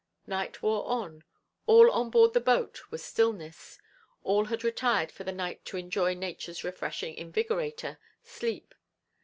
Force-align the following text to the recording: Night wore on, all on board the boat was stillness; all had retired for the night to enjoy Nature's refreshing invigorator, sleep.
Night 0.25 0.63
wore 0.63 0.83
on, 0.87 1.23
all 1.67 1.91
on 1.91 2.09
board 2.09 2.33
the 2.33 2.39
boat 2.41 2.89
was 2.89 3.03
stillness; 3.03 3.77
all 4.23 4.45
had 4.45 4.63
retired 4.63 5.11
for 5.11 5.23
the 5.23 5.31
night 5.31 5.63
to 5.65 5.77
enjoy 5.77 6.15
Nature's 6.15 6.63
refreshing 6.63 7.13
invigorator, 7.15 7.99
sleep. 8.23 8.73